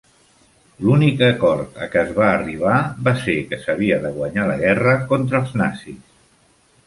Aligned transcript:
L'únic 0.85 1.19
acord 1.27 1.75
a 1.85 1.87
què 1.95 1.99
es 2.03 2.09
va 2.15 2.29
arribar 2.29 2.79
va 3.09 3.13
ser 3.25 3.35
que 3.51 3.61
s'havia 3.65 3.99
de 4.07 4.13
guanyar 4.15 4.45
la 4.53 4.55
guerra 4.65 4.95
contra 5.13 5.43
els 5.45 5.53
nazis. 5.63 6.01